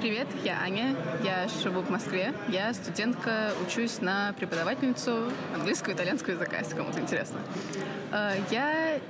Привет, 0.00 0.28
я 0.44 0.60
Аня, 0.60 0.94
я 1.24 1.48
живу 1.48 1.80
в 1.80 1.90
Москве, 1.90 2.32
я 2.48 2.72
студентка, 2.72 3.52
учусь 3.66 4.00
на 4.00 4.32
преподавательницу 4.38 5.32
английского 5.52 5.90
и 5.90 5.94
итальянского 5.96 6.34
языка, 6.34 6.58
если 6.58 6.76
кому-то 6.76 7.00
интересно. 7.00 7.40
Э, 8.12 8.34
я 8.52 9.00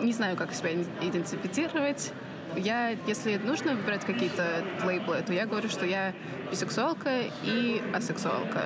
не 0.00 0.12
знаю, 0.12 0.38
как 0.38 0.54
себя 0.54 0.72
идентифицировать. 1.02 2.12
Я, 2.56 2.96
если 3.06 3.36
нужно 3.36 3.74
выбирать 3.74 4.06
какие-то 4.06 4.64
лейблы, 4.84 5.20
то 5.20 5.34
я 5.34 5.44
говорю, 5.44 5.68
что 5.68 5.84
я 5.84 6.14
бисексуалка 6.50 7.10
и 7.42 7.82
асексуалка. 7.92 8.62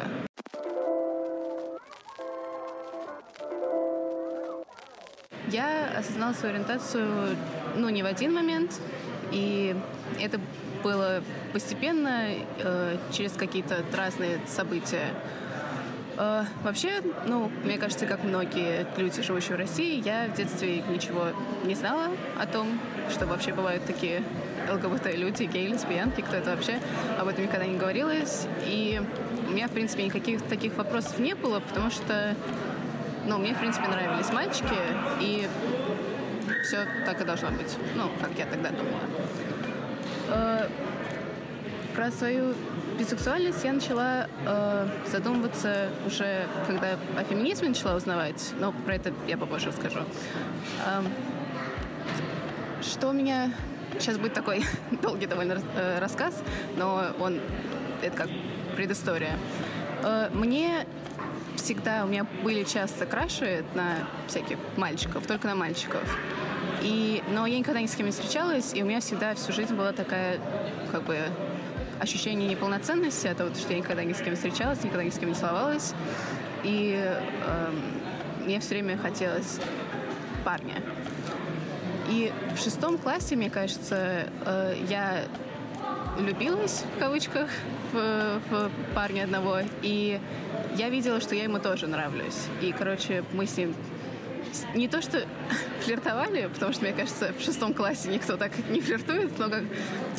Я 5.49 5.99
осознала 5.99 6.33
свою 6.33 6.55
ориентацию, 6.55 7.37
ну, 7.77 7.89
не 7.89 8.05
в 8.05 8.07
один 8.07 8.35
момент, 8.35 8.81
и 9.33 9.77
это 10.21 10.41
было 10.83 11.23
постепенно, 11.53 12.27
э, 12.59 12.97
через 13.13 13.33
какие-то 13.33 13.83
разные 13.93 14.39
события. 14.47 15.09
Э, 16.17 16.45
вообще, 16.63 17.03
ну, 17.27 17.51
мне 17.65 17.79
кажется, 17.79 18.07
как 18.07 18.25
многие 18.25 18.87
люди, 18.97 19.23
живущие 19.23 19.57
в 19.57 19.61
России, 19.61 20.03
я 20.05 20.29
в 20.29 20.37
детстве 20.37 20.83
ничего 20.89 21.29
не 21.65 21.75
знала 21.75 22.09
о 22.39 22.47
том, 22.47 22.79
что 23.11 23.27
вообще 23.27 23.53
бывают 23.53 23.85
такие 23.85 24.23
ЛГБТ-люди, 24.71 25.45
геи, 25.45 25.67
лесбиянки, 25.67 26.21
кто 26.21 26.37
это 26.37 26.51
вообще, 26.51 26.79
об 27.19 27.29
этом 27.29 27.45
никогда 27.45 27.67
не 27.67 27.77
говорилось. 27.77 28.47
И 28.65 29.01
у 29.49 29.53
меня, 29.53 29.69
в 29.69 29.73
принципе, 29.73 30.05
никаких 30.05 30.43
таких 30.43 30.77
вопросов 30.77 31.19
не 31.19 31.35
было, 31.35 31.61
потому 31.61 31.91
что, 31.91 32.35
ну, 33.27 33.39
мне, 33.39 33.55
в 33.55 33.59
принципе, 33.59 33.89
нравились 33.89 34.33
мальчики, 34.33 34.77
и 35.21 35.49
все 36.67 36.87
так 37.05 37.21
и 37.21 37.25
должно 37.25 37.51
быть. 37.51 37.77
Ну, 37.95 38.11
как 38.21 38.31
я 38.37 38.47
тогда 38.47 38.71
думала. 38.71 39.01
Э, 40.29 40.69
про 41.95 42.11
свою 42.11 42.55
бисексуальность 42.99 43.65
я 43.65 43.73
начала 43.73 44.27
э, 44.45 44.89
задумываться 45.11 45.89
уже, 46.07 46.47
когда 46.67 46.99
о 47.17 47.25
феминизме 47.25 47.69
начала 47.69 47.97
узнавать, 47.97 48.53
но 48.59 48.73
про 48.73 48.97
это 48.97 49.13
я 49.27 49.39
попозже 49.39 49.69
расскажу. 49.69 50.01
Э, 50.87 51.03
что 52.83 53.09
у 53.09 53.13
меня... 53.13 53.53
Сейчас 53.99 54.19
будет 54.19 54.35
такой 54.35 54.65
долгий 55.03 55.27
довольно 55.27 55.63
э, 55.77 55.99
рассказ, 56.01 56.43
но 56.77 57.07
он... 57.21 57.41
Это 58.03 58.17
как 58.17 58.29
предыстория. 58.75 59.39
Э, 60.03 60.29
мне 60.35 60.87
всегда... 61.57 62.05
У 62.05 62.09
меня 62.09 62.27
были 62.43 62.65
часто 62.65 63.07
краши 63.07 63.65
на 63.75 64.07
всяких 64.27 64.59
мальчиков, 64.77 65.27
только 65.27 65.47
на 65.47 65.55
мальчиков. 65.55 66.03
И, 66.83 67.23
но 67.31 67.47
я 67.47 67.59
никогда 67.59 67.81
ни 67.81 67.87
с 67.87 67.95
кем 67.95 68.07
не 68.07 68.13
встречалась, 68.13 68.73
и 68.75 68.83
у 68.83 68.87
меня 68.87 69.01
всегда 69.01 69.35
всю 69.35 69.53
жизнь 69.53 69.75
была 69.75 69.93
такая, 69.93 70.39
как 70.93 71.03
бы, 71.05 71.19
ощущение 72.01 72.49
неполноценности 72.49 73.27
от 73.27 73.39
того, 73.39 73.55
что 73.55 73.73
я 73.73 73.79
никогда 73.79 74.05
ни 74.05 74.13
с 74.13 74.19
кем 74.19 74.31
не 74.31 74.37
встречалась, 74.37 74.83
никогда 74.85 75.05
ни 75.05 75.11
с 75.11 75.19
кем 75.19 75.31
не 75.31 75.35
целовалась. 75.35 75.95
И 76.63 76.95
э, 76.99 77.71
мне 78.45 78.61
все 78.61 78.71
время 78.71 78.99
хотелось 78.99 79.61
парня. 80.45 80.83
И 82.09 82.33
в 82.55 82.59
шестом 82.63 82.99
классе, 82.99 83.37
мне 83.37 83.51
кажется, 83.51 84.29
э, 84.45 84.77
я 84.89 85.25
влюбилась, 86.17 86.85
в 86.97 86.99
кавычках, 86.99 87.51
в, 87.93 88.41
в 88.51 88.71
парня 88.95 89.25
одного. 89.25 89.59
И 89.83 90.21
я 90.77 90.89
видела, 90.91 91.21
что 91.21 91.35
я 91.35 91.45
ему 91.45 91.59
тоже 91.59 91.87
нравлюсь. 91.87 92.47
И, 92.61 92.73
короче, 92.73 93.25
мы 93.33 93.47
с 93.47 93.57
ним 93.57 93.75
не 94.75 94.89
то 94.89 95.03
что 95.03 95.25
флиртовали, 95.81 96.49
потому 96.53 96.73
что, 96.73 96.83
мне 96.83 96.93
кажется, 96.93 97.33
в 97.39 97.43
шестом 97.43 97.75
классе 97.75 98.09
никто 98.09 98.37
так 98.37 98.53
не 98.71 98.81
флиртует, 98.81 99.39
но 99.39 99.49
как 99.49 99.65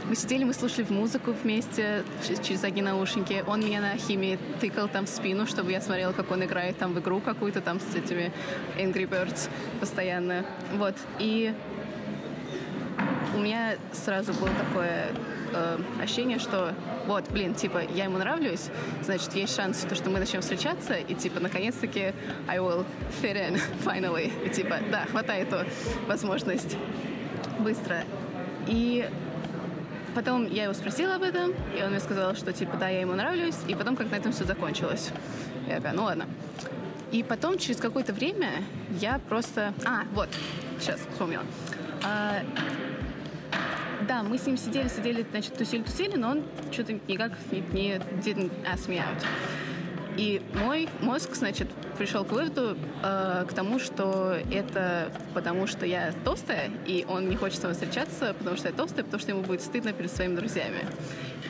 мы 0.05 0.15
сидели, 0.15 0.43
мы 0.43 0.53
слушали 0.53 0.85
музыку 0.89 1.33
вместе 1.43 2.03
через 2.43 2.63
одни 2.63 2.81
наушники. 2.81 3.43
Он 3.47 3.59
меня 3.59 3.81
на 3.81 3.97
химии 3.97 4.39
тыкал 4.59 4.87
там 4.87 5.05
в 5.05 5.09
спину, 5.09 5.45
чтобы 5.45 5.71
я 5.71 5.81
смотрела, 5.81 6.13
как 6.13 6.31
он 6.31 6.43
играет 6.43 6.77
там 6.77 6.93
в 6.93 6.99
игру 6.99 7.19
какую-то 7.19 7.61
там 7.61 7.79
с 7.79 7.95
этими 7.95 8.31
Angry 8.77 9.07
Birds 9.07 9.49
постоянно. 9.79 10.45
Вот. 10.75 10.95
И 11.19 11.53
у 13.35 13.39
меня 13.39 13.75
сразу 13.91 14.33
было 14.33 14.49
такое 14.49 15.11
э, 15.53 15.77
ощущение, 16.01 16.39
что 16.39 16.73
вот, 17.05 17.29
блин, 17.31 17.53
типа, 17.53 17.81
я 17.93 18.05
ему 18.05 18.17
нравлюсь, 18.17 18.69
значит, 19.03 19.33
есть 19.33 19.55
шанс, 19.55 19.79
то, 19.87 19.95
что 19.95 20.09
мы 20.09 20.19
начнем 20.19 20.41
встречаться, 20.41 20.95
и, 20.95 21.13
типа, 21.13 21.39
наконец-таки 21.39 22.13
I 22.47 22.57
will 22.57 22.85
fit 23.21 23.35
in, 23.35 23.59
finally. 23.83 24.31
И, 24.45 24.49
типа, 24.49 24.77
да, 24.91 25.05
хватает 25.05 25.47
эту 25.47 25.69
возможность 26.07 26.77
быстро. 27.59 28.03
И 28.67 29.09
потом 30.15 30.47
я 30.47 30.63
его 30.63 30.73
спросила 30.73 31.15
об 31.15 31.23
этом, 31.23 31.53
и 31.77 31.81
он 31.81 31.91
мне 31.91 31.99
сказал, 31.99 32.35
что, 32.35 32.51
типа, 32.51 32.77
да, 32.77 32.89
я 32.89 33.01
ему 33.01 33.13
нравлюсь, 33.13 33.57
и 33.67 33.75
потом 33.75 33.95
как 33.95 34.11
на 34.11 34.15
этом 34.15 34.31
все 34.31 34.43
закончилось. 34.43 35.11
Я 35.67 35.77
такая, 35.77 35.93
ну 35.93 36.03
ладно. 36.03 36.25
И 37.11 37.23
потом, 37.23 37.57
через 37.57 37.77
какое-то 37.77 38.13
время, 38.13 38.63
я 38.99 39.19
просто... 39.29 39.73
А, 39.85 40.03
вот, 40.13 40.29
сейчас 40.79 40.99
вспомнила. 41.11 41.43
Да, 44.07 44.23
мы 44.23 44.37
с 44.37 44.45
ним 44.45 44.57
сидели, 44.57 44.87
сидели, 44.87 45.25
значит, 45.31 45.57
тусили-тусили, 45.57 46.15
но 46.15 46.31
он 46.31 46.43
что-то 46.71 46.93
никак 46.93 47.33
не, 47.51 47.59
не 47.73 47.95
didn't 48.23 48.51
ask 48.63 48.87
me 48.87 48.99
out. 48.99 49.23
И 50.15 50.41
мой 50.55 50.87
мозг, 51.01 51.35
значит, 51.35 51.67
пришел 51.97 52.23
к 52.23 52.31
выводу, 52.31 52.77
э, 53.03 53.45
к 53.47 53.53
тому, 53.53 53.77
что 53.79 54.37
это 54.51 55.11
потому, 55.33 55.67
что 55.67 55.85
я 55.85 56.13
толстая, 56.23 56.71
и 56.85 57.05
он 57.07 57.29
не 57.29 57.35
хочет 57.35 57.59
со 57.59 57.67
мной 57.67 57.73
встречаться, 57.73 58.33
потому 58.33 58.57
что 58.57 58.69
я 58.69 58.73
толстая, 58.73 59.03
потому 59.03 59.19
что 59.21 59.31
ему 59.31 59.41
будет 59.41 59.61
стыдно 59.61 59.93
перед 59.93 60.11
своими 60.11 60.35
друзьями. 60.35 60.85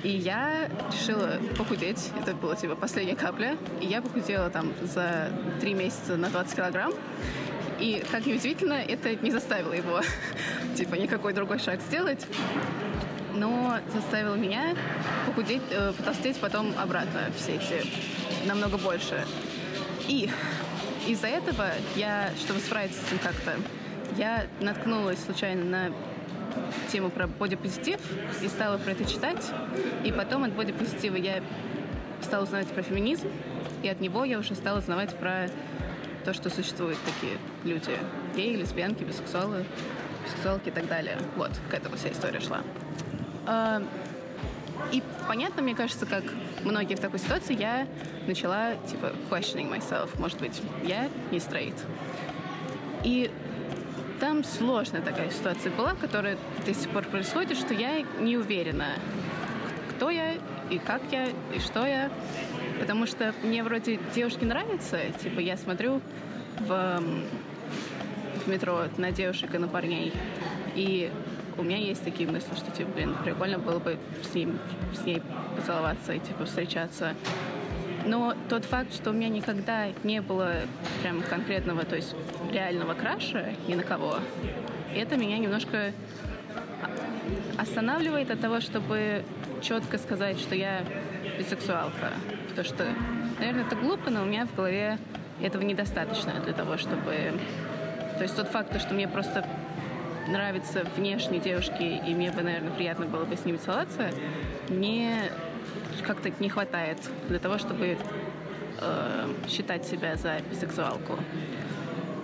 И 0.03 0.09
я 0.09 0.69
решила 0.91 1.39
похудеть. 1.57 2.11
Это 2.21 2.35
была, 2.35 2.55
типа, 2.55 2.75
последняя 2.75 3.15
капля. 3.15 3.55
И 3.81 3.85
я 3.85 4.01
похудела 4.01 4.49
там 4.49 4.73
за 4.81 5.29
три 5.61 5.73
месяца 5.73 6.17
на 6.17 6.29
20 6.29 6.55
килограмм. 6.55 6.93
И, 7.79 8.03
как 8.11 8.25
ни 8.25 8.33
удивительно, 8.33 8.73
это 8.73 9.15
не 9.15 9.31
заставило 9.31 9.73
его, 9.73 10.01
типа, 10.75 10.95
никакой 10.95 11.33
другой 11.33 11.59
шаг 11.59 11.81
сделать. 11.81 12.25
Но 13.33 13.77
заставило 13.93 14.35
меня 14.35 14.75
похудеть, 15.27 15.61
э, 15.69 15.93
потолстеть 15.95 16.37
потом 16.37 16.73
обратно 16.79 17.31
все 17.37 17.55
эти, 17.55 17.85
намного 18.47 18.77
больше. 18.77 19.25
И 20.07 20.29
из-за 21.07 21.27
этого 21.27 21.67
я, 21.95 22.31
чтобы 22.39 22.59
справиться 22.59 22.99
с 22.99 23.07
этим 23.07 23.19
как-то, 23.19 23.55
я 24.17 24.47
наткнулась 24.59 25.23
случайно 25.23 25.63
на 25.63 25.93
тему 26.91 27.09
про 27.09 27.27
бодипозитив 27.27 27.99
и 28.41 28.47
стала 28.47 28.77
про 28.77 28.91
это 28.91 29.05
читать. 29.05 29.51
И 30.03 30.11
потом 30.11 30.43
от 30.43 30.53
бодипозитива 30.53 31.15
я 31.15 31.43
стала 32.21 32.43
узнавать 32.43 32.67
про 32.67 32.81
феминизм, 32.81 33.27
и 33.83 33.89
от 33.89 33.99
него 34.01 34.25
я 34.25 34.39
уже 34.39 34.55
стала 34.55 34.79
узнавать 34.79 35.15
про 35.15 35.49
то, 36.27 36.33
что 36.33 36.49
существуют 36.49 36.97
такие 37.05 37.37
люди. 37.63 37.97
Геи, 38.35 38.57
лесбиянки, 38.57 39.01
бисексуалы, 39.01 39.63
бисексуалки 40.25 40.67
и 40.67 40.71
так 40.71 40.85
далее. 40.89 41.17
Вот, 41.37 41.51
к 41.71 41.73
этому 41.73 41.95
вся 41.95 42.11
история 42.11 42.41
шла. 42.41 42.63
А, 43.45 43.81
и 44.91 45.01
понятно, 45.25 45.61
мне 45.61 45.73
кажется, 45.73 46.05
как 46.05 46.25
многие 46.65 46.95
в 46.95 46.99
такой 46.99 47.19
ситуации, 47.19 47.57
я 47.57 47.87
начала, 48.27 48.75
типа, 48.91 49.13
questioning 49.29 49.73
myself. 49.73 50.19
Может 50.19 50.39
быть, 50.39 50.61
я 50.83 51.07
не 51.31 51.39
стрейт. 51.39 51.75
И 53.05 53.31
там 54.19 54.43
сложная 54.43 55.01
такая 55.01 55.31
ситуация 55.31 55.71
была, 55.71 55.93
которая 55.93 56.37
до 56.65 56.73
сих 56.73 56.89
пор 56.89 57.05
происходит, 57.05 57.57
что 57.57 57.73
я 57.73 58.01
не 58.19 58.35
уверена, 58.35 58.95
кто 59.91 60.09
я 60.09 60.33
и 60.69 60.77
как 60.77 61.03
я 61.09 61.27
и 61.55 61.59
что 61.59 61.85
я. 61.85 62.11
Потому 62.79 63.05
что 63.05 63.33
мне 63.43 63.63
вроде 63.63 63.99
девушки 64.13 64.43
нравятся, 64.45 64.99
типа 65.21 65.39
я 65.39 65.57
смотрю 65.57 66.01
в, 66.59 67.01
в 68.45 68.47
метро 68.47 68.83
на 68.97 69.11
девушек 69.11 69.53
и 69.55 69.57
на 69.57 69.67
парней, 69.67 70.13
и 70.75 71.11
у 71.57 71.63
меня 71.63 71.77
есть 71.77 72.03
такие 72.03 72.29
мысли, 72.29 72.53
что, 72.55 72.69
типа, 72.71 72.91
блин, 72.91 73.15
прикольно 73.23 73.57
было 73.57 73.79
бы 73.79 73.97
с 74.23 74.33
ним, 74.35 74.59
с 74.93 75.05
ней 75.05 75.21
поцеловаться 75.55 76.13
и, 76.13 76.19
типа, 76.19 76.45
встречаться. 76.45 77.15
Но 78.05 78.35
тот 78.47 78.63
факт, 78.63 78.93
что 78.93 79.09
у 79.09 79.13
меня 79.13 79.27
никогда 79.27 79.87
не 80.03 80.21
было 80.21 80.53
прям 81.01 81.21
конкретного, 81.23 81.83
то 81.83 81.95
есть 81.95 82.15
реального 82.51 82.93
краша 82.93 83.53
ни 83.67 83.73
на 83.73 83.83
кого, 83.83 84.19
это 84.95 85.17
меня 85.17 85.37
немножко 85.39 85.91
останавливает 87.57 88.31
от 88.31 88.39
того, 88.39 88.61
чтобы 88.61 89.23
четко 89.61 89.97
сказать, 89.97 90.39
что 90.39 90.55
я 90.55 90.83
бисексуалка. 91.37 92.11
Потому 92.49 92.65
что, 92.65 92.87
наверное, 93.39 93.65
это 93.65 93.75
глупо, 93.75 94.09
но 94.09 94.23
у 94.23 94.25
меня 94.25 94.45
в 94.45 94.55
голове 94.55 94.97
этого 95.41 95.61
недостаточно 95.63 96.33
для 96.43 96.53
того, 96.53 96.77
чтобы... 96.77 97.33
То 98.17 98.23
есть 98.23 98.35
тот 98.35 98.47
факт, 98.47 98.79
что 98.79 98.93
мне 98.93 99.07
просто 99.07 99.45
нравятся 100.27 100.85
внешние 100.95 101.39
девушки, 101.39 102.01
и 102.05 102.13
мне 102.13 102.31
бы, 102.31 102.41
наверное, 102.41 102.71
приятно 102.71 103.05
было 103.05 103.23
бы 103.23 103.35
с 103.35 103.45
ними 103.45 103.57
целоваться, 103.57 104.09
мне 104.69 105.31
как-то 106.05 106.31
не 106.39 106.49
хватает 106.49 106.97
для 107.29 107.39
того, 107.39 107.57
чтобы 107.57 107.97
э, 108.81 109.27
считать 109.47 109.85
себя 109.85 110.15
за 110.15 110.39
бисексуалку. 110.49 111.17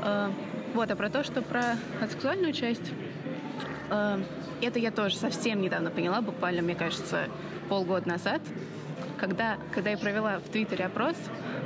Э, 0.04 0.30
вот, 0.74 0.90
а 0.90 0.96
про 0.96 1.10
то, 1.10 1.24
что 1.24 1.42
про 1.42 1.78
асексуальную 2.02 2.54
часть, 2.54 2.92
это 3.90 4.80
я 4.80 4.92
тоже 4.92 5.18
совсем 5.18 5.62
недавно 5.62 5.90
поняла, 5.90 6.22
буквально, 6.22 6.62
мне 6.62 6.76
кажется, 6.76 7.28
полгода 7.70 8.08
назад, 8.08 8.42
когда, 9.18 9.58
когда 9.72 9.92
я 9.92 9.98
провела 9.98 10.40
в 10.40 10.50
Твиттере 10.50 10.86
опрос, 10.86 11.16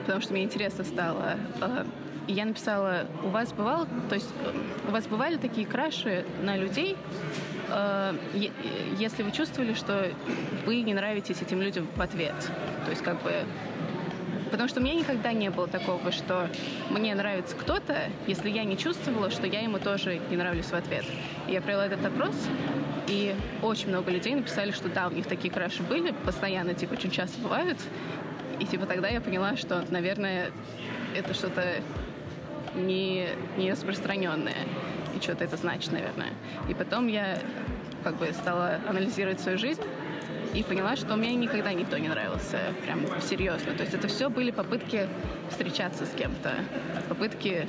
потому 0.02 0.22
что 0.22 0.34
мне 0.34 0.44
интересно 0.44 0.84
стало, 0.84 1.38
э, 1.62 1.86
и 2.28 2.34
я 2.34 2.46
написала, 2.46 3.08
у 3.24 3.30
вас 3.30 3.52
бывало, 3.54 3.88
то 4.10 4.16
есть 4.16 4.30
у 4.88 4.92
вас 4.92 5.08
бывали 5.08 5.38
такие 5.38 5.66
краши 5.66 6.26
на 6.44 6.56
людей, 6.58 6.98
э, 7.70 8.14
если 9.00 9.24
вы 9.24 9.32
чувствовали, 9.32 9.74
что 9.74 10.12
вы 10.66 10.82
не 10.82 10.94
нравитесь 10.94 11.42
этим 11.42 11.62
людям 11.62 11.88
в 11.96 12.02
ответ. 12.02 12.36
То 12.86 12.92
есть 12.92 13.04
как 13.04 13.22
бы 13.24 13.32
Потому 14.52 14.70
что 14.70 14.80
у 14.80 14.84
меня 14.84 14.96
никогда 14.96 15.34
не 15.34 15.50
было 15.50 15.68
такого, 15.68 16.12
что 16.12 16.50
мне 16.90 17.14
нравится 17.16 17.56
кто-то, 17.56 18.10
если 18.28 18.50
я 18.50 18.64
не 18.64 18.78
чувствовала, 18.78 19.30
что 19.30 19.48
я 19.48 19.62
ему 19.62 19.80
тоже 19.80 20.20
не 20.30 20.38
нравлюсь 20.38 20.68
в 20.68 20.74
ответ. 20.74 21.06
Я 21.48 21.62
провела 21.62 21.86
этот 21.86 22.06
опрос, 22.06 22.36
и 23.08 23.36
очень 23.62 23.90
много 23.90 24.12
людей 24.12 24.36
написали, 24.36 24.72
что 24.72 24.90
да, 24.90 25.08
у 25.08 25.12
них 25.12 25.26
такие 25.26 25.54
краши 25.54 25.84
были, 25.84 26.14
постоянно, 26.26 26.74
типа, 26.74 26.94
очень 26.94 27.12
часто 27.12 27.40
бывают. 27.42 27.78
И 28.60 28.66
типа 28.66 28.86
тогда 28.86 29.08
я 29.08 29.22
поняла, 29.22 29.56
что, 29.56 29.86
наверное, 29.90 30.52
это 31.16 31.34
что-то 31.34 31.82
не, 32.76 33.28
не 33.58 33.72
распространенное. 33.72 34.66
И 35.16 35.22
что-то 35.22 35.44
это 35.44 35.58
значит, 35.58 35.92
наверное. 35.92 36.34
И 36.70 36.74
потом 36.74 37.08
я 37.08 37.40
как 38.04 38.18
бы 38.18 38.28
стала 38.34 38.80
анализировать 38.88 39.40
свою 39.40 39.58
жизнь 39.58 39.82
и 40.54 40.64
поняла, 40.64 40.96
что 40.96 41.16
мне 41.16 41.36
никогда 41.36 41.74
никто 41.74 41.98
не 41.98 42.08
нравился, 42.08 42.60
прям 42.84 43.02
серьезно. 43.22 43.74
То 43.74 43.84
есть 43.84 43.94
это 43.94 44.08
все 44.08 44.30
были 44.30 44.52
попытки 44.52 45.08
встречаться 45.50 46.06
с 46.06 46.10
кем-то, 46.12 46.54
попытки 47.10 47.68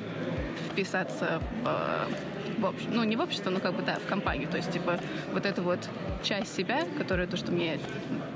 вписаться 0.71 1.41
в, 1.63 2.61
в 2.61 2.65
общество, 2.65 2.93
ну 2.93 3.05
не 3.05 3.17
в 3.17 3.21
общество, 3.21 3.51
но 3.51 3.61
как 3.61 3.75
бы 3.75 3.83
да, 3.83 3.97
в 3.97 4.09
компанию. 4.09 4.49
То 4.49 4.57
есть 4.57 4.73
типа 4.73 4.99
вот 5.33 5.47
эта 5.47 5.63
вот 5.63 5.81
часть 6.23 6.55
себя, 6.55 6.85
которая 6.97 7.27
то, 7.27 7.37
что 7.37 7.53
мне 7.53 7.79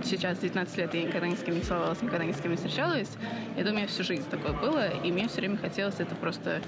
сейчас 0.03 0.39
19 0.39 0.77
лет, 0.77 0.95
я 0.95 1.03
никогда 1.03 1.27
ни 1.27 1.35
с 1.35 1.43
кем 1.43 1.55
не 1.55 1.61
целовалась, 1.61 2.03
никогда 2.03 2.25
ни 2.25 2.33
с 2.33 2.41
кем 2.41 2.51
не 2.51 2.57
встречалась, 2.57 3.11
это 3.57 3.71
у 3.71 3.75
меня 3.75 3.87
всю 3.87 4.05
жизнь 4.05 4.25
такое 4.31 4.53
было, 4.53 4.89
и 4.89 5.13
мне 5.13 5.29
все 5.29 5.39
время 5.39 5.57
хотелось 5.57 5.99
это 5.99 6.15
просто 6.15 6.61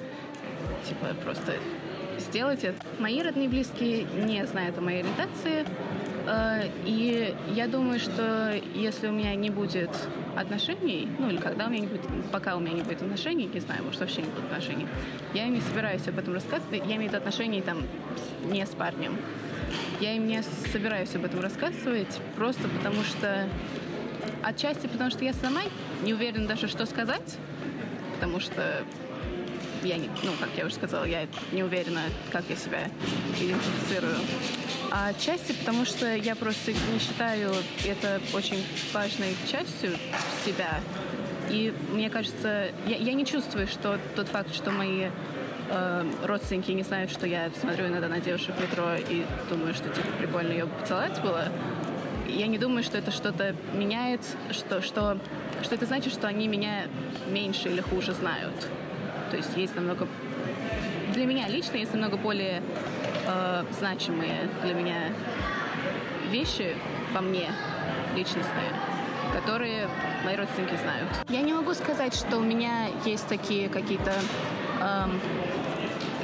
типа 0.89 1.15
просто 1.23 1.55
сделать 2.19 2.65
это. 2.65 2.81
Мои 2.99 3.23
родные 3.23 3.47
и 3.47 3.49
близкие 3.49 4.05
не 4.05 4.45
знают 4.47 4.79
о 4.79 4.81
моей 4.81 5.01
ориентации, 5.01 5.65
и 6.85 7.35
я 7.55 7.69
думаю, 7.69 8.01
что 8.01 8.55
если 8.75 9.09
у 9.09 9.13
меня 9.13 9.35
не 9.35 9.51
будет 9.51 9.91
отношений, 10.37 11.09
ну 11.19 11.29
или 11.29 11.37
когда 11.37 11.67
у 11.67 11.71
меня 11.71 11.81
не 11.81 11.87
будет, 11.87 12.03
пока 12.33 12.57
у 12.57 12.61
меня 12.61 12.73
не 12.73 12.83
будет 12.83 13.03
отношений, 13.03 13.49
не 13.53 13.61
знаю, 13.61 13.85
может 13.85 14.01
вообще 14.01 14.23
не 14.23 14.29
будет 14.29 14.45
отношений, 14.45 14.87
я 15.35 15.47
не 15.49 15.61
собираюсь 15.61 16.07
об 16.09 16.19
этом 16.19 16.35
рассказывать. 16.35 16.83
Я 16.87 16.97
имею 16.97 17.03
в 17.03 17.05
виду 17.13 17.17
отношений 17.19 17.61
там 17.63 17.83
не 18.45 18.65
с 18.65 18.71
парнем. 18.71 19.17
Я 20.01 20.17
им 20.17 20.27
не 20.27 20.43
собираюсь 20.73 21.15
об 21.15 21.25
этом 21.25 21.41
рассказывать, 21.41 22.21
просто 22.37 22.69
потому 22.69 23.03
что 23.03 23.47
отчасти 24.43 24.87
потому 24.87 25.11
что 25.11 25.25
я 25.25 25.33
сама 25.33 25.61
не 26.03 26.15
уверена 26.15 26.47
даже, 26.47 26.69
что 26.69 26.87
сказать, 26.87 27.39
потому 28.15 28.41
что 28.41 28.83
я 29.85 29.97
не, 29.97 30.09
ну, 30.23 30.33
как 30.41 30.51
я 30.57 30.67
уже 30.67 30.75
сказала, 30.75 31.05
я 31.05 31.27
не 31.53 31.63
уверена, 31.63 32.03
как 32.33 32.45
я 32.49 32.57
себя 32.57 32.89
идентифицирую. 33.39 34.17
А 34.91 35.09
отчасти 35.09 35.53
потому, 35.53 35.85
что 35.85 36.15
я 36.15 36.35
просто 36.35 36.73
не 36.73 36.99
считаю 36.99 37.53
это 37.87 38.21
очень 38.33 38.65
важной 38.93 39.35
частью 39.51 39.93
себя. 40.45 40.81
И 41.51 41.75
мне 41.93 42.11
кажется, 42.11 42.71
я, 42.87 42.97
я 42.97 43.13
не 43.13 43.27
чувствую, 43.27 43.67
что 43.67 43.99
тот 44.17 44.29
факт, 44.29 44.55
что 44.55 44.71
мои 44.71 45.09
э, 45.69 46.11
родственники 46.25 46.71
не 46.71 46.83
знают, 46.83 47.11
что 47.11 47.27
я 47.27 47.51
смотрю 47.61 47.87
иногда 47.87 48.09
на 48.09 48.21
девушек 48.21 48.55
в 48.57 48.63
метро 48.63 48.95
и 48.95 49.25
думаю, 49.51 49.75
что 49.75 49.89
типа 49.89 50.07
прикольно 50.19 50.53
ее 50.53 50.67
поцеловать 50.67 51.21
было, 51.21 51.49
я 52.29 52.47
не 52.47 52.59
думаю, 52.59 52.83
что 52.83 52.99
это 52.99 53.11
что-то 53.11 53.55
меняет, 53.75 54.21
что, 54.51 54.81
что, 54.81 55.19
что 55.63 55.75
это 55.75 55.87
значит, 55.87 56.13
что 56.13 56.27
они 56.27 56.49
меня 56.49 56.87
меньше 57.29 57.69
или 57.69 57.81
хуже 57.81 58.13
знают. 58.13 58.55
То 59.31 59.37
есть 59.37 59.57
есть 59.57 59.75
намного... 59.75 60.09
Для 61.13 61.27
меня 61.27 61.49
лично 61.49 61.77
есть 61.77 61.93
намного 61.93 62.17
более 62.17 62.63
э, 63.27 63.65
значимые 63.71 64.49
для 64.63 64.75
меня 64.75 65.13
вещи 66.31 66.75
во 67.13 67.21
мне 67.21 67.51
личностные, 68.17 68.73
которые 69.33 69.89
мои 70.25 70.37
родственники 70.37 70.77
знают. 70.77 71.09
Я 71.29 71.43
не 71.43 71.53
могу 71.53 71.75
сказать, 71.75 72.15
что 72.15 72.39
у 72.39 72.43
меня 72.43 72.89
есть 73.05 73.29
такие 73.29 73.69
какие-то 73.69 74.13
эм, 74.81 75.21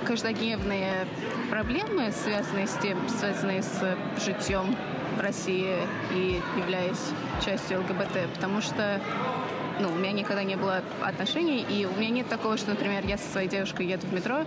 каждодневные 0.04 1.06
проблемы, 1.50 2.10
связанные 2.12 2.66
с 2.66 2.74
тем, 2.78 3.08
связанные 3.08 3.62
с 3.62 3.96
житьем 4.24 4.76
в 5.16 5.20
России 5.20 5.76
и 6.12 6.40
являясь 6.56 7.10
частью 7.44 7.80
ЛГБТ, 7.80 8.32
потому 8.34 8.60
что 8.60 9.00
ну, 9.80 9.88
у 9.88 9.94
меня 9.94 10.12
никогда 10.12 10.42
не 10.42 10.56
было 10.56 10.82
отношений, 11.02 11.64
и 11.68 11.86
у 11.86 11.98
меня 11.98 12.10
нет 12.10 12.28
такого, 12.28 12.56
что, 12.56 12.70
например, 12.70 13.04
я 13.06 13.16
со 13.18 13.28
своей 13.30 13.48
девушкой 13.48 13.86
еду 13.86 14.06
в 14.06 14.12
метро, 14.12 14.44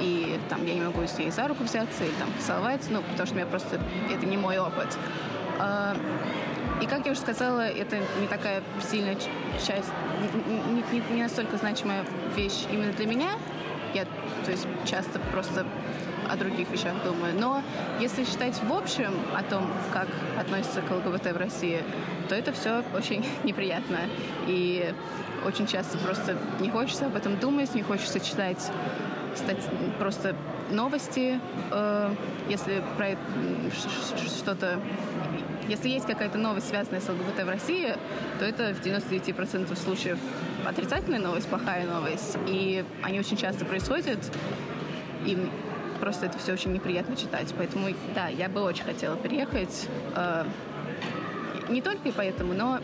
и 0.00 0.38
там 0.48 0.64
я 0.66 0.74
не 0.74 0.80
могу 0.80 1.06
с 1.06 1.18
ней 1.18 1.30
за 1.30 1.48
руку 1.48 1.64
взяться 1.64 2.04
или 2.04 2.12
там 2.12 2.30
поцеловать, 2.32 2.82
ну, 2.90 3.02
потому 3.02 3.26
что 3.26 3.34
у 3.34 3.38
меня 3.38 3.46
просто 3.46 3.80
это 4.12 4.26
не 4.26 4.36
мой 4.36 4.58
опыт. 4.58 4.96
А, 5.58 5.96
и, 6.82 6.86
как 6.86 7.06
я 7.06 7.12
уже 7.12 7.20
сказала, 7.20 7.66
это 7.66 7.98
не 8.20 8.26
такая 8.28 8.62
сильная 8.90 9.16
часть, 9.66 9.90
не, 10.70 10.98
не, 10.98 11.14
не 11.14 11.22
настолько 11.22 11.56
значимая 11.56 12.04
вещь 12.36 12.66
именно 12.70 12.92
для 12.92 13.06
меня. 13.06 13.30
Я, 13.94 14.04
то 14.44 14.50
есть, 14.50 14.66
часто 14.84 15.18
просто 15.32 15.64
о 16.30 16.36
других 16.36 16.70
вещах 16.70 16.92
думаю. 17.04 17.34
Но 17.38 17.62
если 18.00 18.24
считать 18.24 18.60
в 18.62 18.72
общем 18.72 19.12
о 19.36 19.42
том, 19.42 19.66
как 19.92 20.08
относятся 20.38 20.80
к 20.82 20.90
ЛГБТ 20.90 21.32
в 21.32 21.36
России, 21.36 21.82
то 22.28 22.34
это 22.34 22.52
все 22.52 22.82
очень 22.94 23.24
неприятно. 23.44 24.00
И 24.46 24.92
очень 25.44 25.66
часто 25.66 25.98
просто 25.98 26.36
не 26.60 26.70
хочется 26.70 27.06
об 27.06 27.16
этом 27.16 27.36
думать, 27.36 27.74
не 27.74 27.82
хочется 27.82 28.20
читать 28.20 28.70
стать, 29.36 29.68
просто 29.98 30.36
новости, 30.70 31.40
э, 31.70 32.14
если 32.48 32.82
про 32.96 33.16
что-то 34.38 34.78
если 35.68 35.88
есть 35.88 36.06
какая-то 36.06 36.36
новость, 36.36 36.68
связанная 36.68 37.00
с 37.00 37.08
ЛГБТ 37.08 37.44
в 37.44 37.48
России, 37.48 37.94
то 38.38 38.44
это 38.44 38.74
в 38.74 38.84
99% 38.84 39.74
случаев 39.76 40.18
отрицательная 40.66 41.20
новость, 41.20 41.48
плохая 41.48 41.86
новость. 41.86 42.36
И 42.46 42.84
они 43.02 43.18
очень 43.18 43.36
часто 43.36 43.64
происходят. 43.64 44.18
И 45.24 45.38
просто 46.04 46.26
это 46.26 46.36
все 46.36 46.52
очень 46.52 46.74
неприятно 46.74 47.16
читать. 47.16 47.54
Поэтому, 47.56 47.88
да, 48.14 48.28
я 48.28 48.50
бы 48.50 48.60
очень 48.60 48.84
хотела 48.84 49.16
переехать. 49.16 49.88
Э, 50.14 50.44
не 51.70 51.80
только 51.80 52.10
и 52.10 52.12
поэтому, 52.12 52.52
но 52.52 52.78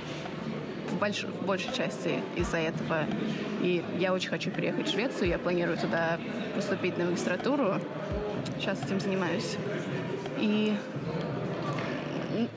в, 0.90 0.98
больш, 0.98 1.24
в 1.24 1.44
большей 1.44 1.70
части 1.74 2.22
из-за 2.34 2.56
этого. 2.56 3.04
И 3.60 3.84
я 3.98 4.14
очень 4.14 4.30
хочу 4.30 4.50
переехать 4.50 4.88
в 4.88 4.90
Швецию. 4.90 5.28
Я 5.28 5.38
планирую 5.38 5.76
туда 5.76 6.18
поступить 6.54 6.96
на 6.96 7.04
магистратуру. 7.04 7.74
Сейчас 8.58 8.82
этим 8.82 9.00
занимаюсь. 9.00 9.58
И 10.38 10.74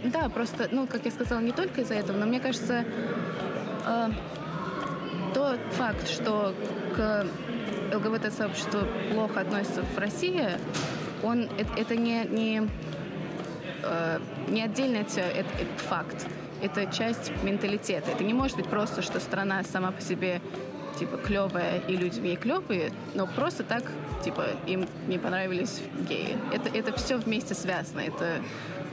да, 0.05 0.29
просто, 0.29 0.69
ну, 0.71 0.88
как 0.88 1.03
я 1.03 1.11
сказала, 1.11 1.41
не 1.41 1.51
только 1.51 1.81
из-за 1.81 1.95
этого, 1.95 2.15
но 2.15 2.25
мне 2.25 2.39
кажется, 2.39 2.85
э, 3.85 4.09
тот 5.33 5.59
факт, 5.73 6.07
что 6.07 6.55
к 6.95 7.27
ЛГБТ-сообщество 7.93 8.88
плохо 9.12 9.41
относится 9.41 9.83
в 9.83 9.97
России, 9.97 10.50
он, 11.23 11.50
это, 11.57 11.73
это 11.77 11.95
не, 11.95 12.25
не, 12.25 12.69
э, 13.83 14.19
не 14.50 14.62
отдельный 14.62 15.01
это, 15.01 15.21
это 15.21 15.47
факт. 15.77 16.27
Это 16.62 16.85
часть 16.85 17.31
менталитета. 17.43 18.12
Это 18.12 18.23
не 18.23 18.33
может 18.33 18.57
быть 18.57 18.67
просто, 18.67 19.01
что 19.01 19.19
страна 19.19 19.63
сама 19.63 19.91
по 19.91 20.01
себе 20.01 20.41
типа 20.97 21.17
клевая 21.17 21.79
и 21.88 21.97
люди 21.97 22.19
в 22.19 22.23
ней 22.23 22.35
клевые, 22.35 22.91
но 23.15 23.27
просто 23.27 23.63
так 23.63 23.83
типа 24.23 24.45
им 24.67 24.88
не 25.07 25.17
понравились 25.17 25.81
геи. 26.07 26.38
Это, 26.53 26.69
это 26.69 26.93
все 26.95 27.17
вместе 27.17 27.53
связано. 27.55 28.01
Это 28.01 28.41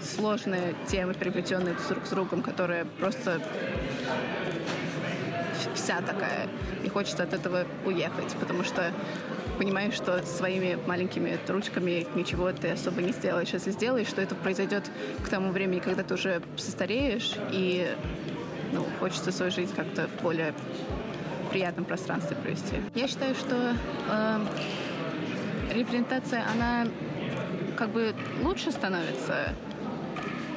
сложные 0.02 0.74
темы, 0.88 1.14
переплетенные 1.14 1.76
друг 1.88 2.06
с 2.06 2.10
другом, 2.10 2.42
которые 2.42 2.84
просто 2.84 3.40
вся 5.74 6.00
такая. 6.00 6.48
И 6.84 6.88
хочется 6.88 7.22
от 7.22 7.32
этого 7.34 7.66
уехать, 7.84 8.34
потому 8.38 8.64
что 8.64 8.92
понимаешь, 9.58 9.94
что 9.94 10.24
своими 10.24 10.78
маленькими 10.86 11.38
ручками 11.48 12.06
ничего 12.14 12.50
ты 12.52 12.70
особо 12.70 13.02
не 13.02 13.12
сделаешь. 13.12 13.50
Если 13.50 13.70
сделаешь, 13.70 14.08
что 14.08 14.22
это 14.22 14.34
произойдет 14.34 14.90
к 15.24 15.28
тому 15.28 15.50
времени, 15.50 15.80
когда 15.80 16.02
ты 16.02 16.14
уже 16.14 16.42
состареешь, 16.56 17.34
и 17.52 17.94
ну, 18.72 18.86
хочется 18.98 19.32
свою 19.32 19.52
жизнь 19.52 19.74
как-то 19.74 20.08
в 20.08 20.22
более 20.22 20.54
приятном 21.50 21.84
пространстве 21.84 22.36
провести. 22.36 22.76
Я 22.94 23.08
считаю, 23.08 23.34
что 23.34 23.74
э, 24.08 24.38
репрезентация, 25.74 26.44
она 26.52 26.86
как 27.76 27.90
бы 27.90 28.14
лучше 28.42 28.70
становится, 28.70 29.54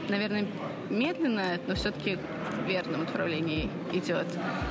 наверное, 0.10 0.46
медленно, 0.90 1.60
но 1.68 1.76
все-таки 1.76 2.18
в 2.64 2.68
верном 2.68 3.02
направлении 3.02 3.70
идет. 3.92 4.28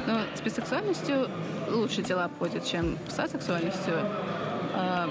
Но 0.06 0.20
с 0.34 0.40
бисексуальностью 0.40 1.28
лучше 1.70 2.02
дела 2.02 2.24
обходят, 2.24 2.64
чем 2.64 2.98
с 3.08 3.18
асексуальностью. 3.18 3.94
А, 4.74 5.08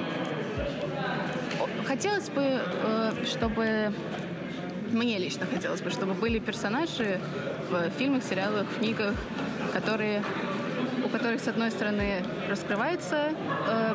хотелось 1.86 2.30
бы, 2.30 2.42
э, 2.44 3.12
чтобы 3.26 3.94
мне 4.92 5.18
лично 5.18 5.46
хотелось 5.46 5.82
бы, 5.82 5.90
чтобы 5.90 6.14
были 6.14 6.40
персонажи 6.40 7.20
в 7.70 7.90
фильмах, 7.98 8.24
сериалах, 8.24 8.68
книгах, 8.78 9.14
которые 9.74 10.24
у 11.04 11.10
которых, 11.10 11.42
с 11.42 11.48
одной 11.48 11.72
стороны, 11.72 12.24
раскрывается 12.48 13.30
э, 13.68 13.94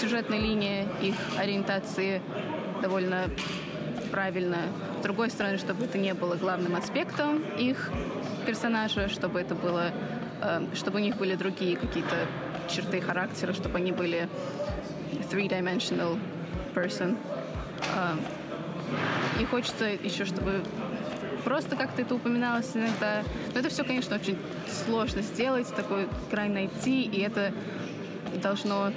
сюжетная 0.00 0.38
линия 0.38 0.86
их 1.02 1.14
ориентации 1.38 2.22
довольно 2.82 3.28
правильно. 4.16 4.56
С 4.98 5.02
другой 5.02 5.28
стороны, 5.28 5.58
чтобы 5.58 5.84
это 5.84 5.98
не 5.98 6.14
было 6.14 6.36
главным 6.36 6.74
аспектом 6.74 7.42
их 7.58 7.90
персонажа, 8.46 9.10
чтобы 9.10 9.38
это 9.38 9.54
было, 9.54 9.92
э, 10.40 10.64
чтобы 10.74 11.00
у 11.00 11.02
них 11.02 11.18
были 11.18 11.34
другие 11.34 11.76
какие-то 11.76 12.16
черты 12.66 13.02
характера, 13.02 13.52
чтобы 13.52 13.76
они 13.76 13.92
были 13.92 14.26
three-dimensional 15.30 16.18
person. 16.74 17.18
Э, 17.94 18.16
и 19.38 19.44
хочется 19.44 19.84
еще, 19.84 20.24
чтобы 20.24 20.62
просто 21.44 21.76
как-то 21.76 22.00
это 22.00 22.14
упоминалось 22.14 22.70
иногда. 22.72 23.22
Но 23.52 23.60
это 23.60 23.68
все, 23.68 23.84
конечно, 23.84 24.16
очень 24.16 24.38
сложно 24.86 25.20
сделать, 25.20 25.68
такой 25.76 26.08
край 26.30 26.48
найти, 26.48 27.02
и 27.02 27.20
это 27.20 27.52
должно 28.42 28.92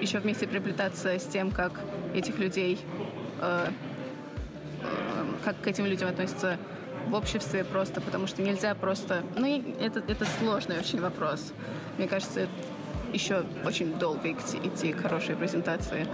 еще 0.00 0.20
вместе 0.20 0.46
приплетаться 0.46 1.18
с 1.18 1.26
тем, 1.26 1.50
как 1.50 1.82
этих 2.14 2.38
людей, 2.38 2.78
э, 3.44 3.68
э, 4.82 5.24
как 5.44 5.60
к 5.60 5.66
этим 5.66 5.86
людям 5.86 6.08
относятся 6.08 6.58
в 7.08 7.14
обществе 7.14 7.64
просто, 7.64 8.00
потому 8.00 8.26
что 8.26 8.42
нельзя 8.42 8.74
просто... 8.74 9.22
Ну, 9.36 9.62
это, 9.80 10.00
это 10.00 10.24
сложный 10.24 10.78
очень 10.78 11.00
вопрос. 11.00 11.52
Мне 11.98 12.08
кажется, 12.08 12.48
еще 13.12 13.44
очень 13.64 13.94
долго 13.98 14.32
идти, 14.32 14.58
идти 14.58 14.92
к 14.92 15.02
хорошей 15.02 15.36
презентации. 15.36 16.06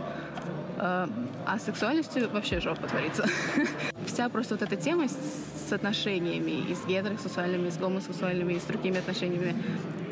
Э, 0.79 1.07
а 1.47 1.59
с 1.59 1.65
сексуальностью 1.65 2.29
вообще 2.31 2.61
жопа 2.61 2.87
творится. 2.87 3.27
Вся 4.07 4.29
просто 4.29 4.55
вот 4.55 4.63
эта 4.63 4.77
тема 4.77 5.07
с 5.09 5.73
отношениями, 5.73 6.51
и 6.69 6.75
с 6.75 6.85
гетеросексуальными, 6.87 7.69
и 7.69 7.71
с 7.71 7.77
гомосексуальными, 7.77 8.55
и 8.55 8.61
с 8.61 8.65
другими 8.65 8.99
отношениями, 8.99 9.55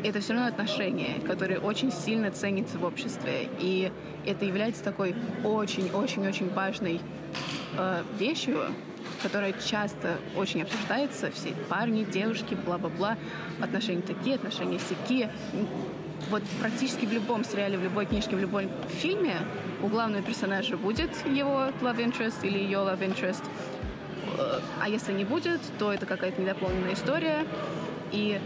это 0.05 0.21
все 0.21 0.35
равно 0.35 0.49
отношения, 0.49 1.21
которые 1.26 1.59
очень 1.59 1.93
сильно 1.93 2.31
ценятся 2.31 2.78
в 2.78 2.85
обществе. 2.85 3.49
И 3.59 3.90
это 4.26 4.45
является 4.45 4.85
такой 4.85 5.14
очень-очень-очень 5.45 6.50
важной 6.50 7.00
э, 7.76 8.02
вещью, 8.19 8.61
которая 9.23 9.52
часто 9.52 10.19
очень 10.37 10.62
обсуждается. 10.62 11.31
Все 11.31 11.55
парни, 11.69 12.05
девушки, 12.05 12.55
бла-бла-бла. 12.55 13.17
Отношения 13.61 14.02
такие, 14.02 14.37
отношения 14.37 14.78
всякие 14.78 15.31
вот 16.31 16.43
практически 16.61 17.07
в 17.07 17.12
любом 17.12 17.45
сериале, 17.45 17.78
в 17.78 17.83
любой 17.83 18.07
книжке, 18.07 18.37
в 18.37 18.40
любом 18.40 18.64
фильме 18.88 19.37
у 19.83 19.87
главного 19.87 20.23
персонажа 20.23 20.76
будет 20.76 21.11
его 21.26 21.69
love 21.81 22.05
interest 22.05 22.47
или 22.47 22.59
ее 22.59 22.78
love 22.78 23.00
interest. 23.00 23.45
Э, 24.38 24.61
а 24.81 24.88
если 24.88 25.12
не 25.12 25.25
будет, 25.25 25.61
то 25.78 25.93
это 25.93 26.07
какая-то 26.07 26.40
недополненная 26.40 26.95
история. 26.95 27.45
И 28.12 28.40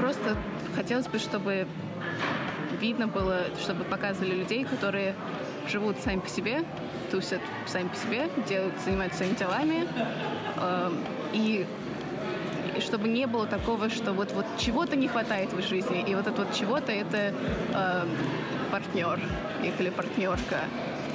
просто 0.00 0.36
хотелось 0.78 1.08
бы, 1.08 1.18
чтобы 1.18 1.66
видно 2.80 3.08
было, 3.08 3.46
чтобы 3.60 3.82
показывали 3.82 4.30
людей, 4.30 4.64
которые 4.64 5.16
живут 5.68 5.98
сами 5.98 6.20
по 6.20 6.28
себе, 6.28 6.64
тусят 7.10 7.40
сами 7.66 7.88
по 7.88 7.96
себе, 7.96 8.28
делают, 8.48 8.74
занимаются 8.84 9.18
своими 9.18 9.34
делами. 9.34 9.86
Э, 10.56 10.90
и 11.32 11.66
чтобы 12.78 13.08
не 13.08 13.26
было 13.26 13.46
такого, 13.46 13.90
что 13.90 14.12
вот, 14.12 14.30
вот 14.32 14.46
чего-то 14.56 14.94
не 14.94 15.08
хватает 15.08 15.52
в 15.52 15.60
жизни, 15.68 16.04
и 16.06 16.14
вот 16.14 16.28
это 16.28 16.44
вот 16.44 16.54
чего-то 16.54 16.92
это 16.92 17.34
э, 17.74 18.06
партнер 18.70 19.18
или 19.62 19.90
партнерка. 19.90 20.60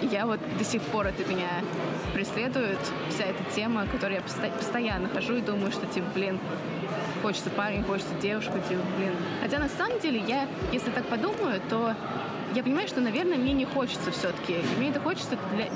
И 0.02 0.08
я 0.08 0.26
вот 0.26 0.42
до 0.58 0.66
сих 0.66 0.82
пор 0.82 1.08
это 1.08 1.24
меня 1.32 1.62
преследует, 2.14 2.80
вся 3.10 3.24
эта 3.24 3.44
тема, 3.56 3.88
которую 3.88 4.20
я 4.20 4.22
посто- 4.22 4.58
постоянно 4.58 5.08
хожу 5.08 5.38
и 5.38 5.42
думаю, 5.42 5.72
что, 5.72 5.86
типа, 5.86 6.08
блин, 6.14 6.38
хочется 7.24 7.50
парень, 7.50 7.84
хочется 7.84 8.14
девушку, 8.22 8.54
типа, 8.70 8.82
блин. 8.98 9.16
Хотя 9.42 9.58
на 9.58 9.70
самом 9.70 10.00
деле 10.00 10.22
я, 10.28 10.48
если 10.72 10.92
так 10.92 11.06
подумаю, 11.06 11.62
то 11.70 11.96
я 12.54 12.62
понимаю, 12.64 12.88
что, 12.88 13.00
наверное, 13.00 13.38
мне 13.38 13.54
не 13.54 13.66
хочется 13.66 14.12
все-таки. 14.12 14.58
Мне 14.78 14.90
это 14.90 15.00
хочется 15.00 15.38
для, 15.56 15.68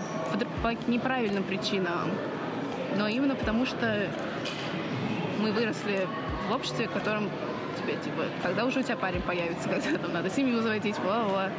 по, 0.62 0.76
по 0.76 0.90
неправильным 0.90 1.44
причинам. 1.44 2.12
Но 2.98 3.08
именно 3.08 3.36
потому 3.36 3.66
что 3.66 4.08
мы 5.40 5.54
выросли 5.54 6.08
в 6.50 6.54
обществе, 6.54 6.88
в 6.88 6.92
котором 6.92 7.30
тебе, 7.80 7.94
типа, 7.94 8.24
когда 8.44 8.66
уже 8.66 8.80
у 8.82 8.84
тебя 8.84 8.98
парень 8.98 9.22
появится, 9.22 9.70
когда 9.70 9.98
там 9.98 10.14
надо 10.14 10.30
семью 10.30 10.62
заводить, 10.62 11.00
бла-бла. 11.00 11.50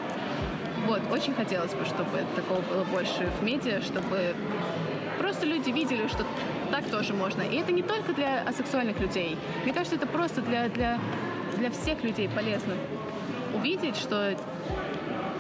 Вот, 0.87 1.01
очень 1.11 1.35
хотелось 1.35 1.73
бы, 1.73 1.85
чтобы 1.87 2.25
такого 2.37 2.61
было 2.61 2.85
больше 2.85 3.29
в 3.41 3.43
медиа, 3.43 3.81
чтобы 3.81 4.35
просто 5.19 5.47
люди 5.47 5.71
видели, 5.71 6.07
что 6.09 6.25
так 6.71 6.85
тоже 6.91 7.15
можно. 7.15 7.43
И 7.43 7.57
это 7.57 7.73
не 7.73 7.83
только 7.83 8.13
для 8.13 8.43
асексуальных 8.43 9.01
людей. 9.01 9.37
Мне 9.65 9.73
кажется, 9.73 9.97
это 9.97 10.07
просто 10.07 10.41
для, 10.43 10.69
для, 10.69 10.99
для 11.57 11.71
всех 11.71 12.03
людей 12.03 12.29
полезно 12.29 12.75
увидеть, 13.55 13.97
что 13.97 14.37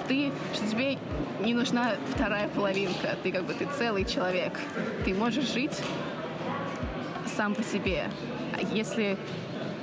ты, 0.08 0.32
что 0.54 0.66
тебе 0.68 0.98
не 1.40 1.54
нужна 1.54 1.92
вторая 2.14 2.48
половинка. 2.48 3.16
Ты 3.22 3.32
как 3.32 3.44
бы 3.44 3.54
ты 3.54 3.68
целый 3.78 4.04
человек. 4.04 4.58
Ты 5.04 5.14
можешь 5.14 5.52
жить 5.52 5.78
сам 7.36 7.54
по 7.54 7.62
себе. 7.62 8.04
А 8.56 8.74
если 8.74 9.16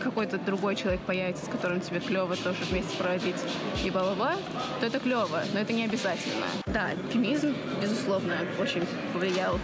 какой-то 0.03 0.37
другой 0.37 0.75
человек 0.75 1.01
появится, 1.01 1.45
с 1.45 1.49
которым 1.49 1.79
тебе 1.79 1.99
клево 1.99 2.35
тоже 2.35 2.63
вместе 2.69 2.95
проводить 2.97 3.37
и 3.83 3.89
бла-бла-бла, 3.89 4.35
то 4.79 4.85
это 4.85 4.99
клево, 4.99 5.41
но 5.53 5.59
это 5.59 5.73
не 5.73 5.85
обязательно. 5.85 6.45
Да, 6.67 6.89
феминизм, 7.11 7.55
безусловно, 7.81 8.35
очень 8.59 8.85
повлиял 9.13 9.59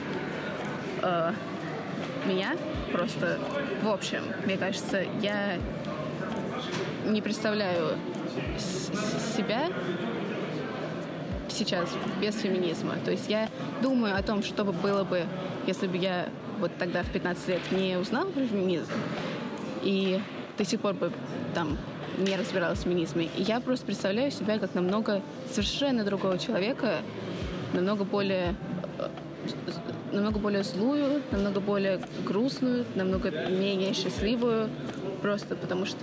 э, 1.03 1.33
меня 2.25 2.55
просто 2.91 3.39
в 3.83 3.87
общем. 3.87 4.23
Мне 4.45 4.57
кажется, 4.57 5.03
я 5.21 5.57
не 7.05 7.21
представляю 7.21 7.97
себя 9.35 9.67
сейчас 11.49 11.89
без 12.21 12.39
феминизма. 12.39 12.95
То 13.03 13.11
есть 13.11 13.29
я 13.29 13.49
думаю 13.81 14.15
о 14.15 14.23
том, 14.23 14.43
что 14.43 14.63
бы 14.63 14.71
было 14.71 15.03
бы, 15.03 15.25
если 15.67 15.87
бы 15.87 15.97
я 15.97 16.29
вот 16.59 16.71
тогда 16.77 17.03
в 17.03 17.09
15 17.09 17.47
лет 17.49 17.61
не 17.71 17.97
узнала 17.97 18.29
про 18.29 18.45
феминизм 18.45 18.91
и 19.81 20.21
до 20.57 20.65
сих 20.65 20.79
пор 20.79 20.93
бы 20.93 21.11
там 21.53 21.77
не 22.17 22.35
разбиралась 22.35 22.79
в 22.79 22.83
феминизме. 22.83 23.29
И 23.35 23.43
я 23.43 23.59
просто 23.59 23.85
представляю 23.85 24.31
себя 24.31 24.59
как 24.59 24.75
намного 24.75 25.21
совершенно 25.49 26.03
другого 26.03 26.37
человека, 26.37 26.99
намного 27.73 28.03
более 28.03 28.55
э, 28.99 29.09
намного 30.11 30.39
более 30.39 30.63
злую, 30.63 31.21
намного 31.31 31.59
более 31.59 32.01
грустную, 32.25 32.85
намного 32.95 33.31
менее 33.31 33.93
счастливую, 33.93 34.69
просто 35.21 35.55
потому 35.55 35.85
что 35.85 35.99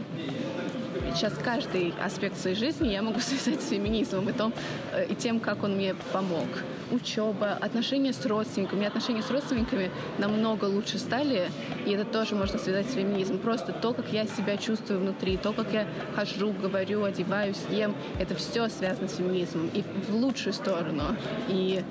сейчас 1.15 1.33
каждый 1.43 1.95
аспект 2.05 2.39
своей 2.39 2.57
жизни 2.57 2.89
я 2.89 3.03
могу 3.03 3.21
связать 3.21 3.63
с 3.63 3.69
феминизмом 3.69 4.29
и, 4.29 4.33
том, 4.33 4.53
э, 4.93 5.07
и 5.07 5.15
тем, 5.15 5.41
как 5.41 5.63
он 5.63 5.77
мне 5.77 5.95
помог. 6.13 6.47
Учеба, 6.91 7.53
отношения 7.53 8.13
с 8.13 8.25
родственниками. 8.25 8.77
У 8.77 8.79
меня 8.79 8.89
отношения 8.89 9.23
с 9.23 9.31
родственниками 9.31 9.91
намного 10.19 10.65
лучше 10.65 10.99
стали, 10.99 11.51
и 11.87 11.91
это 11.91 12.05
тоже 12.05 12.35
можно 12.35 12.59
связать 12.59 12.89
с 12.89 12.95
феминизмом. 12.95 13.39
Просто 13.39 13.73
то, 13.73 13.93
как 13.93 14.13
я 14.13 14.27
себя 14.27 14.57
чувствую 14.57 15.01
внутри, 15.01 15.37
то, 15.37 15.53
как 15.53 15.73
я 15.73 15.87
хожу, 16.15 16.53
говорю, 16.53 17.05
одеваюсь, 17.05 17.61
ем, 17.71 17.95
это 18.19 18.35
все 18.35 18.69
связано 18.69 19.09
с 19.09 19.17
феминизмом. 19.17 19.69
И 19.75 19.83
в 20.09 20.15
лучшую 20.15 20.55
сторону. 20.55 21.17
И 21.49 21.83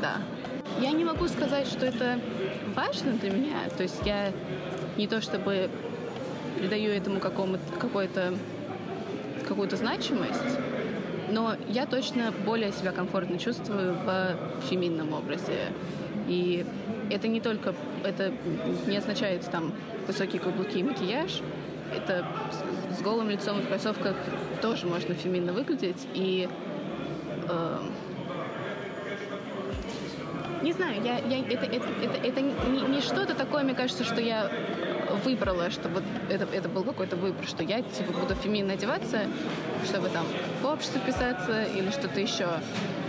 да. 0.00 0.16
Я 0.80 0.92
не 0.92 1.04
могу 1.04 1.26
сказать, 1.28 1.66
что 1.66 1.86
это 1.86 2.20
важно 2.74 3.12
для 3.12 3.30
меня. 3.30 3.68
То 3.76 3.82
есть 3.82 4.00
я 4.04 4.32
не 4.96 5.06
то 5.06 5.20
чтобы 5.20 5.70
придаю 6.58 6.90
этому 6.90 7.20
какой-то 7.20 8.34
какую-то 9.46 9.76
значимость, 9.76 10.58
но 11.30 11.54
я 11.68 11.86
точно 11.86 12.32
более 12.44 12.72
себя 12.72 12.92
комфортно 12.92 13.38
чувствую 13.38 13.94
в 13.94 14.36
феминном 14.68 15.14
образе. 15.14 15.72
И 16.28 16.66
это 17.10 17.28
не 17.28 17.40
только, 17.40 17.74
это 18.04 18.32
не 18.86 18.96
означает 18.96 19.42
там 19.50 19.72
высокие 20.06 20.40
каблуки 20.40 20.78
и 20.78 20.82
макияж, 20.82 21.40
это 21.94 22.26
с 22.96 23.02
голым 23.02 23.30
лицом 23.30 23.60
в 23.60 23.66
кроссовках 23.66 24.16
тоже 24.60 24.86
можно 24.86 25.14
феминно 25.14 25.52
выглядеть. 25.52 26.06
И 26.14 26.48
э, 27.48 27.78
не 30.62 30.67
знаю, 30.78 31.02
я, 31.02 31.18
я, 31.18 31.40
это, 31.40 31.66
это, 31.66 31.88
это, 32.02 32.26
это 32.26 32.40
не, 32.40 32.82
не 32.82 33.00
что-то 33.00 33.34
такое, 33.34 33.64
мне 33.64 33.74
кажется, 33.74 34.04
что 34.04 34.20
я 34.20 34.50
выбрала, 35.24 35.70
что 35.70 35.88
вот 35.88 36.04
это, 36.30 36.46
это 36.52 36.68
был 36.68 36.84
какой-то 36.84 37.16
выбор, 37.16 37.46
что 37.46 37.62
я 37.62 37.82
типа 37.82 38.12
буду 38.12 38.34
феминно 38.34 38.74
одеваться, 38.74 39.22
чтобы 39.84 40.08
там 40.08 40.24
в 40.62 40.66
обществе 40.66 41.00
писаться 41.04 41.64
или 41.64 41.90
что-то 41.90 42.20
еще. 42.20 42.48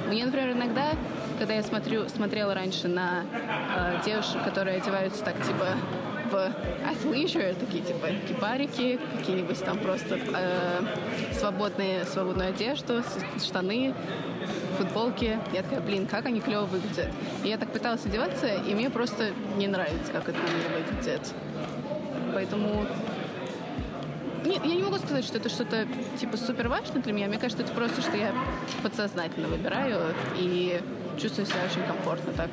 Мне, 0.08 0.26
например, 0.26 0.52
иногда, 0.52 0.94
когда 1.38 1.54
я 1.54 1.64
смотрю, 1.64 2.10
смотрела 2.10 2.56
раньше 2.56 2.88
на 2.88 3.24
э, 3.76 4.02
девушек, 4.04 4.44
которые 4.44 4.78
одеваются 4.78 5.24
так 5.24 5.36
типа 5.46 5.68
в 6.32 6.52
athleisure, 6.88 7.56
такие 7.60 7.84
типа 7.84 8.08
кипарики, 8.28 9.00
какие-нибудь 9.18 9.64
там 9.64 9.78
просто 9.78 10.18
э, 10.18 10.82
свободные, 11.34 12.06
свободную 12.06 12.50
одежду, 12.50 13.04
штаны, 13.44 13.94
футболки. 14.80 15.38
Я 15.54 15.64
такая, 15.64 15.82
блин, 15.82 16.08
как 16.08 16.26
они 16.26 16.40
клево 16.40 16.66
выглядят. 16.66 17.10
И 17.44 17.50
я 17.50 17.58
так 17.58 17.72
пыталась 17.72 18.06
одеваться, 18.06 18.48
и 18.48 18.74
мне 18.74 18.90
просто 18.90 19.32
не 19.58 19.68
нравится, 19.68 20.12
как 20.12 20.30
это 20.30 20.38
на 20.38 20.44
мне 20.44 20.84
выглядит. 20.84 21.34
Поэтому 22.34 22.86
нет, 24.46 24.64
я 24.64 24.76
не 24.76 24.84
могу 24.84 24.98
сказать, 24.98 25.26
что 25.26 25.38
это 25.38 25.50
что-то 25.50 25.86
типа 26.18 26.38
супер 26.38 26.70
важно 26.70 27.02
для 27.02 27.12
меня. 27.12 27.28
Мне 27.28 27.38
кажется, 27.38 27.64
это 27.64 27.74
просто, 27.74 28.02
что 28.02 28.16
я 28.16 28.34
подсознательно 28.82 29.48
выбираю 29.48 30.14
и 30.38 30.80
чувствую 31.18 31.46
себя 31.46 31.60
очень 31.70 31.84
комфортно 31.86 32.32
так. 32.34 32.50